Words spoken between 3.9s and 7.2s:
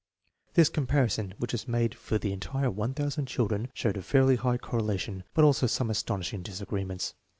a fairly high correlation, but also some astonishing disagreements.